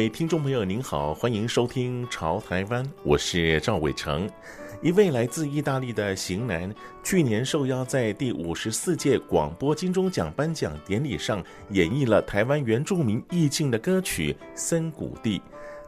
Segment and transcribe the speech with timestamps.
[0.00, 4.26] 各位听众朋友，您好，欢迎收听《潮台湾》，我是赵伟成。
[4.80, 15.38] 一位来自意大利的型男，去年受邀在第五十四届广播金钟奖颁奖典礼上演绎了台湾原住民意境的歌曲《森谷地》。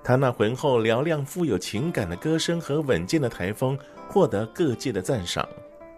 [0.05, 5.49] 他那浑厚嘹亮、富有情感的歌声和稳健的台风，获得各界的赞赏。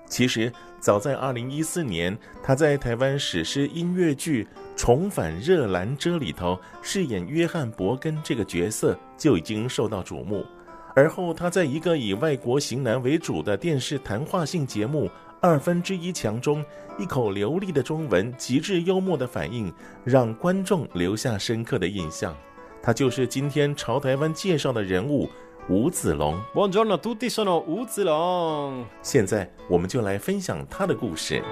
[0.06, 4.44] 其实，早在二零一四年，他在台湾史诗音乐剧
[4.76, 10.44] 《重返热兰遮》里头饰演约翰·伯根这个角色，就已经受到瞩目。
[10.94, 15.06] 而后，他在一个以外国型男为主的电视谈话性节目
[15.40, 16.64] 《二分之一强》中，
[16.98, 19.72] 一口流利的中文、极致幽默的反应，
[20.04, 22.36] 让观众留下深刻的印象。
[22.80, 25.28] 他就是今天朝台湾介绍的人物。
[25.66, 28.84] 吴子龙，Buongiorno tutti, sono 吴子龙。
[29.00, 31.42] 现在我们就来分享他的故事。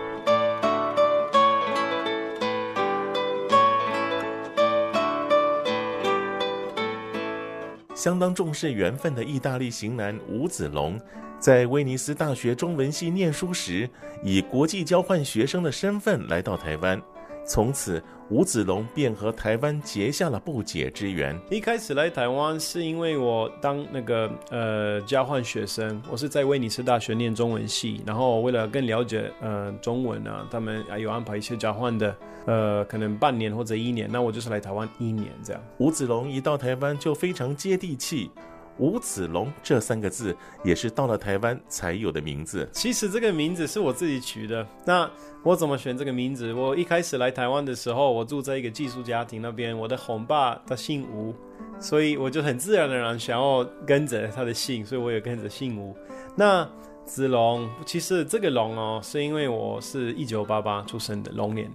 [7.95, 11.01] 相当重视缘分的意大利型男吴子龙，
[11.39, 13.89] 在威尼斯大学中文系念书时，
[14.23, 17.01] 以国际交换学生的身份来到台湾。
[17.45, 21.39] 从此，吴子龙便和台湾结下了不解之缘。
[21.51, 32.17] 一开始来台湾是因为我当那个呃交换学生，我是在威尼斯大学念中文系，然后为了更了解呃中文啊，他们还有安排一些交换的，
[32.47, 35.63] 呃可能半年或者一年，那我就是来台湾一年这样。
[35.79, 38.30] 吴子龙一到台湾就非常接地气。
[38.79, 40.35] 吴子龙这三个字
[40.65, 42.69] 也是到了台湾才有的名字。
[42.73, 44.67] 其实这个名字是我自己取的。
[44.85, 45.09] 那
[45.43, 46.53] 我怎么选这个名字？
[46.53, 51.35] 我一开始来台湾的时候，我住在一个寄宿家庭那边，我的红爸他姓吴，
[51.79, 55.95] 所以我就很自然而然想要跟着他的姓，所以我也跟着姓吴。
[56.35, 56.69] 那
[57.05, 61.71] 子龙，其实这个龙哦，是因为我是一九八八出生的龙年，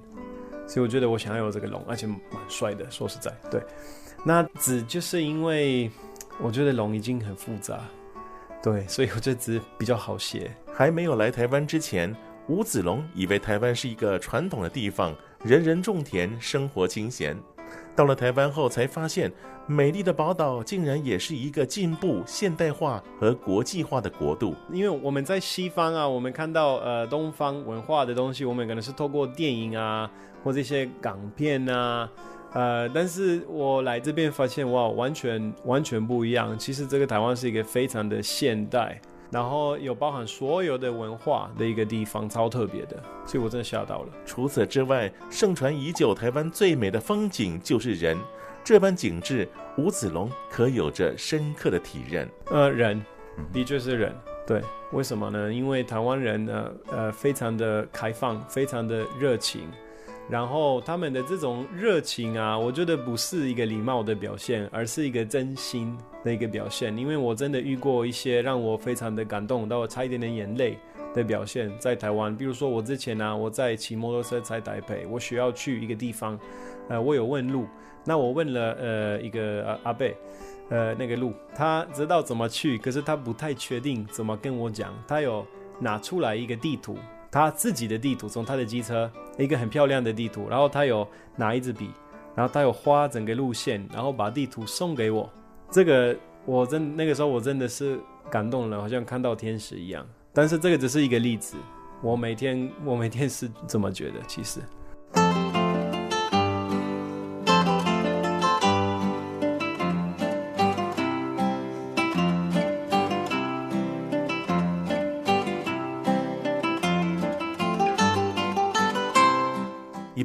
[0.66, 2.90] 所以我觉得我想要有这个龙，而且蛮帅的。
[2.90, 3.62] 说实在，对。
[4.26, 5.92] 那子就是因为。
[6.40, 7.80] 我觉得龙已经很复杂，
[8.62, 10.56] 对，所以我这字比较好写。
[10.72, 12.16] 还没有来台湾之前，
[12.48, 17.36] 吴子龙以为台湾是一个传统的地方，人人种田，生活清闲。
[17.96, 19.32] 到了台湾后，才发现
[19.66, 24.54] 美丽的宝岛竟然也是一个进步、现代化和国际化的国度。
[24.72, 30.10] 因为我们在西方啊，我们看到呃东方文化的东西，我们可能是透过电影啊，
[30.44, 32.08] 或这些港片啊。
[32.58, 36.58] 呃，但是我来这边发现，哇，完全完全不一样。
[36.58, 42.98] 其实这个台湾是一个非常的现代，然后有包含所有的文化的一个地方，超特别的，
[43.28, 44.10] 所以我真的吓到了。
[44.26, 48.18] 除此之外，盛传已久台湾最美的风景就是人，
[48.64, 49.48] 这般景致，
[49.78, 52.28] 吴子龙可有着深刻的体认。
[52.48, 53.00] 呃，人，
[53.54, 54.12] 的确是人，
[54.48, 54.64] 对，
[54.94, 55.54] 为什么呢？
[55.54, 59.70] 因为台湾人呢，呃，非常的开放，非常的热情。
[60.30, 66.98] 然后他们的这种热情啊，我觉得不是一个礼貌的表现，而是一个真心的一个表现。
[66.98, 70.78] 因为我真的遇过一些让我非常的感动到我差一点点眼泪
[71.14, 72.36] 的表现，在台湾。
[72.36, 76.38] 比如说我之前呢、我在骑摩托车在台北，我需要去一个地方，
[76.90, 77.66] 呃，我有问路，
[78.04, 80.06] 那我问了呃一个阿阿伯，
[80.70, 85.46] 呃那个路，他知道怎么去，可是他不太确定怎么跟我讲，他有
[85.80, 86.98] 拿出来一个地图。
[87.32, 91.90] 他自己的地图，从他的机车，一个很漂亮的地图，然后他有拿一支笔，
[92.36, 95.30] 然后他有画整个路线，然后把地图送给我。
[95.70, 98.00] 这个我真那个时候我真的是
[98.30, 100.06] 感动了，好像看到天使一样。
[100.34, 101.58] 但是这个只是一个例子，
[102.02, 104.62] 我每天我每天是这么觉得，其实。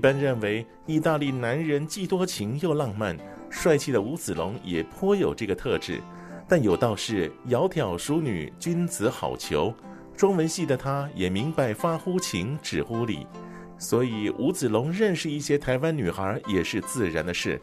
[0.03, 3.17] 般认为，意大利男人既多情又浪漫，
[3.49, 6.01] 帅气的吴子龙也颇有这个特质。
[6.49, 9.73] 但有道是“窈窕淑女，君子好逑”，
[10.17, 13.27] 中文系的他也明白“发乎情，止乎礼”，
[13.79, 17.59] 所以吴子龙认识一些台湾女孩也是自然的事。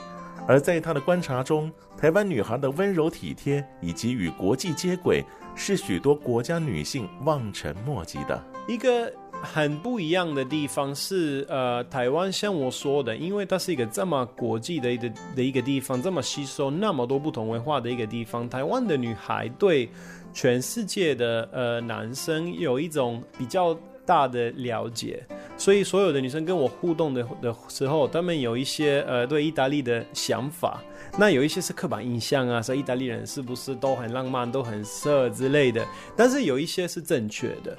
[0.48, 8.44] 而在他的观察中，台湾女孩的温柔体贴以及与国际接轨，是许多国家女性望尘莫及的。
[8.68, 19.90] 一个很不一样的地方是，呃，台湾像我说的，因为它是一个这么国际的一个的一个地方，这么吸收那么多不同文化的一个地方，台湾的女孩对
[20.34, 25.26] 全世界的呃男生有一种比较大的了解。
[25.58, 30.82] 所以所有的女生跟我互动的的时候，她们有一些呃对意大利的想法，
[31.18, 37.78] 那有一些是刻板印象啊，说意大利人是不是都很浪漫、都很色之类的，但是有一些是正确的。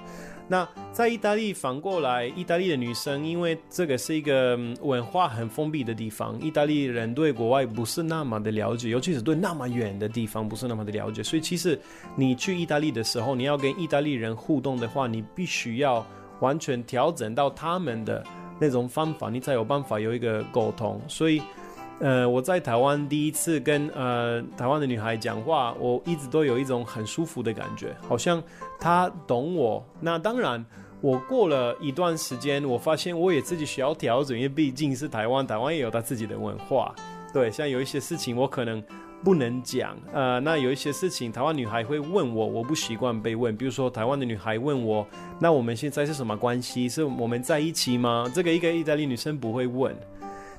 [0.51, 11.81] 那在意大利反过来，意大利的女生因为这个是一个文化很封闭的地方，意大利人对国外不是那么的了解，尤其是对那么远的地方不是那么的了解，所以其实
[12.17, 16.05] 你去意大利的时候，你要跟意大利人互动的话，你必须要。
[16.41, 18.25] 完全调整到他们的
[18.59, 20.99] 那种方法，你才有办法有一个沟通。
[21.07, 21.43] 所以，
[22.01, 28.43] 呃，我在台湾第一次跟呃台湾的女孩讲话，我一直都有一种很舒服的感觉，好像
[28.79, 29.85] 她懂我。
[30.01, 30.65] 那当然，
[31.01, 36.95] 我过了一段时间，我发现我也自己需要调整，因为毕竟是台湾，台湾也有他自己的文化。
[37.33, 38.83] 对，像有一些事情，我可能。
[39.23, 43.55] 不能讲，呃，那有一些事情，台湾女孩会问我，我不习惯被问。
[43.55, 45.07] 比如说，台湾的女孩问我，
[45.39, 46.89] 那我们现在是什么关系？
[46.89, 48.25] 是我们在一起吗？
[48.35, 49.95] 这个一个意大利女生不会问。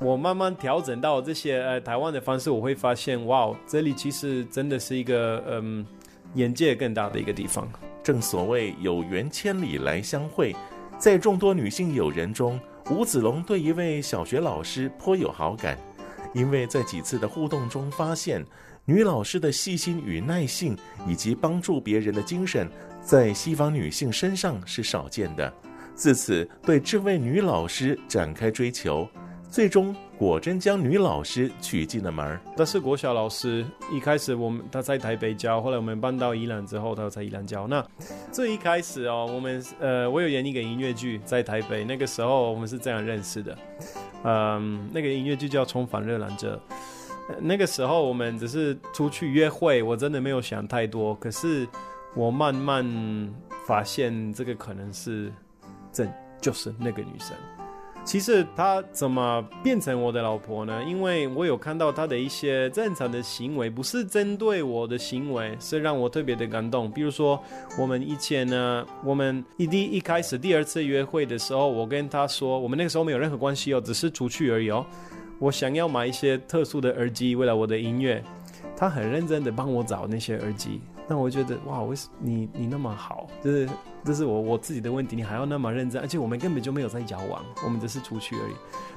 [0.03, 5.85] 我慢慢调整到这些呃台湾的方式，我会发现，哇，这里其实真的是一个嗯
[6.33, 7.71] 眼界更大的一个地方。
[8.01, 10.55] 正所谓有缘千里来相会，
[10.97, 12.59] 在众多女性友人中，
[12.89, 15.77] 吴子龙对一位小学老师颇有好感。
[16.33, 18.43] 因为在几次的互动中发现，
[18.85, 20.75] 女老师的细心与耐性，
[21.05, 22.67] 以及帮助别人的精神，
[23.03, 25.53] 在西方女性身上是少见的。
[25.93, 29.07] 自此，对这位女老师展开追求，
[29.51, 32.39] 最终果真将女老师娶进了门。
[32.55, 37.67] 她是国小老师，一开始我们她在台北教，后来我们搬到宜兰之后，她在宜兰教。
[37.67, 37.85] 那
[38.31, 43.57] 最一开始哦，我们呃，我有演一个音乐剧在台北，那个时候我们是这样认识的。
[44.23, 46.55] 嗯，那个音乐剧叫《重返热兰遮》。
[47.41, 51.13] 那个时候我们只是出去约会，我真的没有想太多。
[51.15, 51.67] 可是
[52.15, 52.85] 我慢慢
[53.67, 55.29] 发现，这个可能是
[55.91, 56.07] 这
[56.39, 57.35] 就是那个女生。
[58.03, 60.83] 其实她怎么变成我的老婆呢？
[60.83, 66.91] 因为我有看到她的一些正常的行为，不是针对我的行为，是让我特别的感动。
[66.91, 67.41] 比如说，
[67.77, 74.85] 我们以前呢，我们一第一开始第二次约会的时候，我跟她说，我们那个时候没有任何关系哦，只是出去而已哦。
[75.39, 78.23] 我想要买一些特殊的耳机，为了我的音乐，
[78.75, 80.81] 她很认真的帮我找那些耳机。
[81.07, 83.27] 那我觉得哇，为什你你那么好？
[83.43, 83.67] 就是
[84.03, 88.53] 这是我我自己的问题，你还要那么认真，而且我们根本就没有在交往，我们只是出去而已。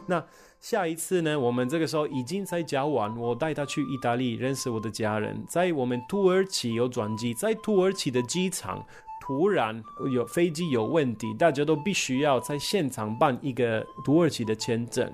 [0.06, 0.22] 那
[0.60, 1.38] 下一次呢？
[1.38, 8.82] 我们这个时候已经在交往，我带他去意大利认识我的家人，在我们土耳其有转机，在土耳其的机场
[9.20, 15.12] 突然有飞机有问题，大家都必须要在现场办一个土耳其的签证。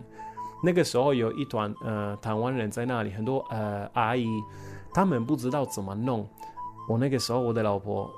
[0.62, 4.28] 那个时候有一团呃台湾人在那里，很多呃阿姨，
[4.94, 6.28] 他们不知道怎么弄。
[6.88, 8.08] 我那个时候，我的老婆，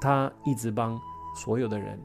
[0.00, 1.00] 她一直帮
[1.36, 1.96] 所有的人。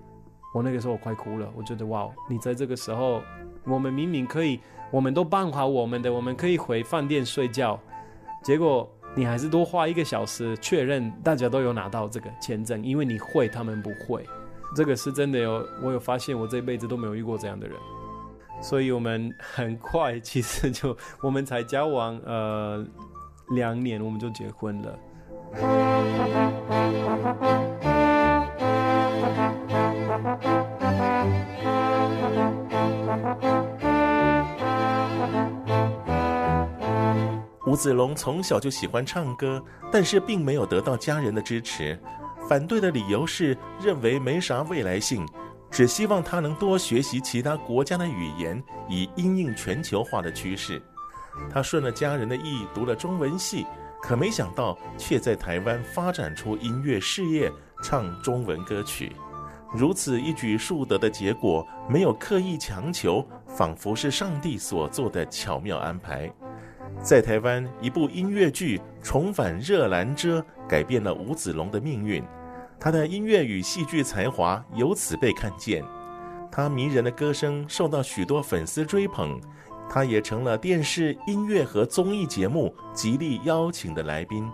[0.53, 3.21] 我那个时候我快哭了，我觉得哇，你在这个时候，
[3.63, 4.59] 我们明明可以，
[4.91, 7.79] 我们都办好我们的，我们可以回饭店睡觉，
[8.43, 14.25] 结果你还是多花一个小时确认大家都有拿到这个签证，因为你会，他们不会。
[14.75, 17.77] 这个是真的有，我有发现，我这辈子都没有遇过这样的人。
[18.61, 22.85] 所以我们很快，其实就 我们才交往呃
[23.55, 24.99] 两年，我们就结婚了。
[37.65, 41.97] 吴子龙从小就喜欢唱歌，但是并没有得到家人的支持。
[42.49, 45.25] 反对的理由是认为没啥未来性，
[45.69, 50.81] 只希望他能多学习其他国家的语言，以因应全球化的趋势。
[51.49, 53.65] 他顺了家人的意，读了中文系。
[54.01, 57.49] 可没想到，却在台湾发展出音乐事业，
[57.83, 59.15] 唱中文歌曲。
[59.73, 66.31] 如此一举数得的结果，没有刻意强求，仿佛是上帝所做的巧妙安排。
[67.01, 72.21] 在台湾，一部音乐剧《重返热兰遮》改变了吴子龙的命运，
[72.79, 75.83] 他的音乐与戏剧才华由此被看见。
[76.51, 79.39] 他迷人的歌声受到许多粉丝追捧。
[79.89, 84.49] 他也成了电视、音乐和综艺节目极力邀请的来宾，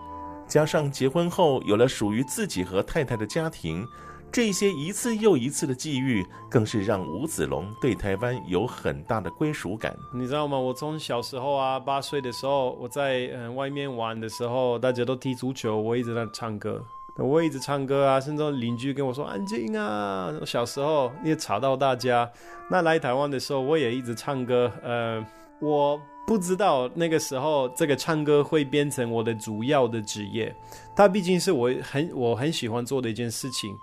[0.48, 3.86] 加上结婚后有了属于自己和太太的家庭，
[4.30, 9.96] 这些一次又一次的际遇，更是让吴子龙对台湾有很大的归属感。
[10.14, 10.58] 你知道吗？
[10.58, 16.84] 我从小时候啊，八岁的时候，我在嗯外面玩的时候，大家都踢足球，我一直在唱歌，
[17.16, 20.32] 我一直唱歌啊，甚至邻居跟我说安静啊。
[20.44, 22.30] 小时候也吵到大家。
[22.70, 24.70] 那来台湾的时候，我也一直唱歌。
[24.82, 25.24] 呃，
[25.58, 30.54] 我不知道那个时候这个唱歌会变成我的主要的职业，
[30.94, 33.74] 它毕竟是我很我很喜欢做的一件事情。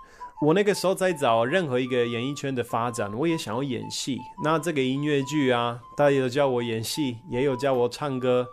[0.42, 4.18] 我那个时候在找任何一个演艺圈的发展，我也想要演戏。
[4.44, 8.46] 那这个音乐剧啊，大家有叫我演戏，也有叫我唱歌。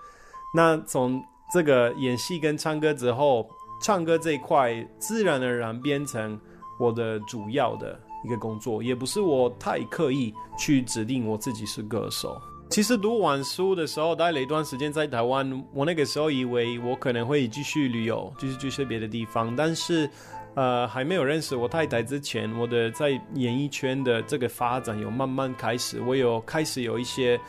[0.55, 1.21] 那从
[1.53, 3.45] 这个演戏跟唱歌之后，
[3.81, 6.39] 唱歌这一块自然而然变成
[6.79, 12.41] 我的主要的一个工作，也不是我太刻意去指定我自己是歌手。
[12.69, 20.09] 其实读完书的时候，待了一段时间在台湾，我那个时候以为我可能会继续旅游，继续去些别的地方，但是。
[20.55, 27.39] 呃，还没有认识我太太之前，我的在演艺圈的这个发展有慢慢开始，我有开始有一些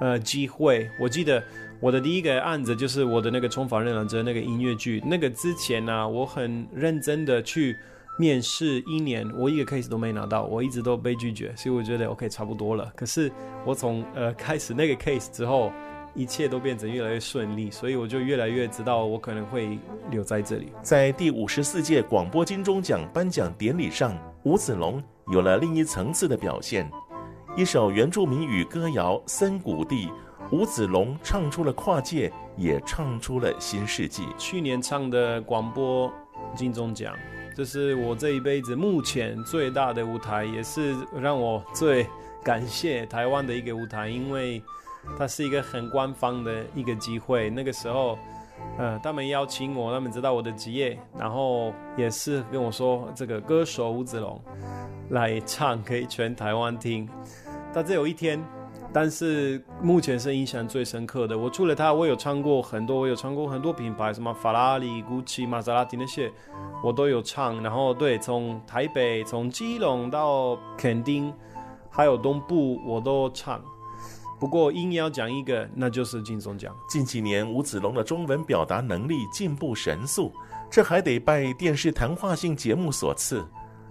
[0.00, 0.90] 呃机会。
[0.98, 1.42] 我记得
[1.78, 5.02] 我的第一个案子就是我的那个《冲锋任务者》那个音乐剧。
[5.04, 7.76] 那个之前呢、我很认真的去
[8.18, 12.90] 面试一年，我一个 case 都没拿到，我一直都被拒绝，所以我觉得 OK 差不多了。
[12.96, 13.30] 可是
[13.66, 15.70] 我从呃开始那个 case 之后。
[16.14, 19.78] 一切都变成越来越顺利，所以我就越来越知道我可能会
[20.10, 20.72] 留在这里。
[20.80, 25.02] 在第五十四届广播金钟奖颁奖典礼上，吴子龙
[25.32, 26.88] 有了另一层次的表现。
[27.56, 30.06] 一首原住民语歌谣《森谷地》，
[30.52, 34.28] 吴子龙唱出了跨界，也唱出了新世纪。
[34.38, 36.12] 去年唱的广播
[36.54, 37.12] 金钟奖，
[37.56, 42.06] 这是我这一辈子目前最大的舞台，也是让我最
[42.44, 44.62] 感谢台湾的一个舞台，因为。
[45.18, 47.50] 它是一个很官方的一个机会。
[47.50, 48.18] 那个时候，
[48.78, 54.40] 呃，他们邀请我，他们知道我的职业，然后也是跟我说，这个歌手吴子龙
[55.10, 57.08] 来唱给全台湾听。
[57.72, 58.42] 但这有一天，
[58.92, 61.36] 但是目前是印象最深刻的。
[61.36, 66.30] 我除了他，我有唱过很多，我有唱过很多品牌，什么法拉利、GUCCI、玛莎拉蒂那些，
[66.82, 67.60] 我都有唱。
[67.62, 71.32] 然后对，从台北、从基隆到垦丁，
[71.90, 73.60] 还有东部，我都唱。
[74.44, 76.76] 不过，硬要讲一个，那就是金钟奖。
[76.86, 80.30] 近几年，吴子龙的中文表达能力进步神速，
[80.70, 83.42] 这还得拜电视谈话性节目所赐。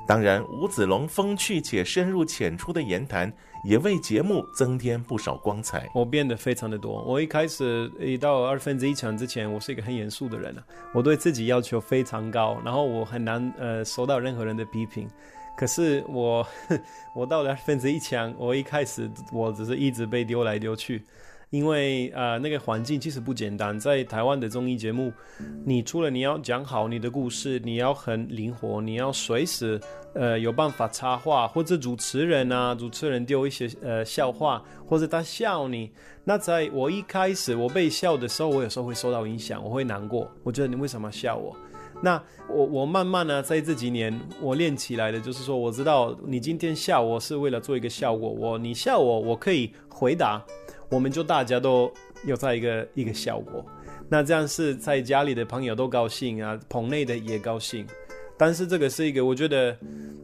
[0.08, 3.34] 当然，吴子龙风趣且深入浅出的言谈，
[3.66, 5.90] 也为节目增添不少光彩。
[5.96, 7.02] 我变得非常的多。
[7.02, 15.10] 我一开始一到二分之一场之前，我是一个很严肃的人啊，我对自己要求非常高，然后我很难呃受到任何人的批评。
[15.56, 16.46] 可是我，
[17.16, 21.04] 我到了二分之一强，我一开始我只是一直被丢来丢去，
[21.52, 23.80] 因为呃那个环境其实不简单。
[23.80, 25.14] 在台湾的综艺节目，
[25.64, 29.80] 你除了你要讲好你的故事，你要很灵活，你要随时
[30.16, 35.92] 呃有办法插话，或者主持人啊，主持人丢一些呃笑话，或者他笑你。
[36.26, 41.56] 那在我一开始我被笑的时候，我有时候会受到影响，我会难过，我觉得你为什么笑我？
[42.04, 50.44] 那我我慢慢呢，在这几年我练起来的，就是说，我知道你今天笑我是为了做一个效果，我你笑我，我可以回答，
[50.90, 51.90] 我们就大家都
[52.26, 53.66] 有在一个一个效果。
[54.10, 57.88] 那这样是在家里的朋友都高兴啊，棚内的也高兴。
[58.38, 59.78] 但是这个是一个我觉得，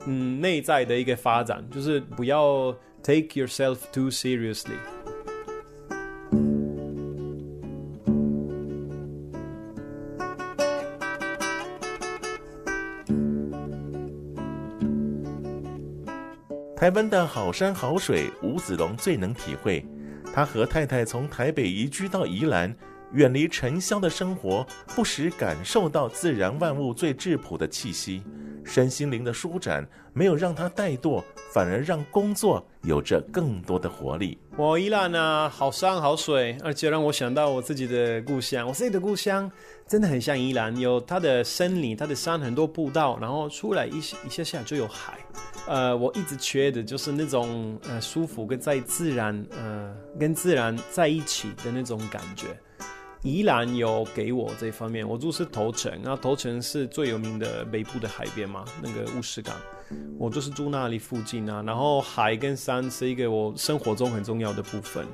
[0.05, 4.75] 嗯，内在的一个发展，就是不要 take yourself too seriously。
[16.79, 19.85] 台湾的好山好水，吴子龙最能体会。
[20.33, 22.73] 他和太太从台北移居到宜兰，
[23.11, 28.23] 远离尘嚣的生活，不时感受到自然万物最质朴的气息，
[28.63, 31.21] 身心灵的舒展，没有让他怠惰，
[31.51, 34.37] 反而让工作有着更多的活力。
[34.55, 38.65] 我宜兰啊，好山好水，而且让我想到我自己的故乡。
[38.65, 39.51] 我自己的故乡
[39.85, 45.17] 真的很像宜兰，有它的森林，它的山很多步道，然后出来一一下下就有海。
[45.69, 52.47] 呃，我一直缺的就是那种呃舒服跟在自然呃跟自然在一起的那种感觉。
[53.21, 59.55] 宜兰有给我这方面，我住是头城，那头城是最有名的北部的海边嘛，那个乌石港，
[60.17, 61.61] 我就是住那里附近啊。
[61.63, 65.05] 然后海跟山是一个我生活中很重要的部分。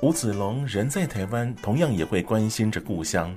[0.00, 3.36] 吴子龙人在台湾，同样也会关心着故乡。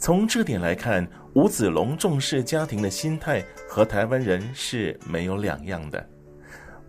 [0.00, 6.08] 从这点来看，吴子龙重视家庭的心态和台湾人是没有两样的。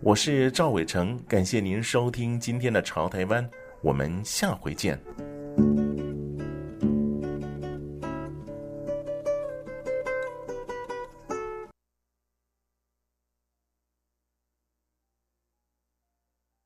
[0.00, 3.44] 我是赵伟成，感谢您收听今天的《潮台湾》，
[3.82, 4.96] 我们下回见。